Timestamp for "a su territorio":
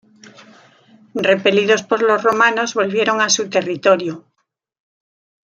3.21-4.25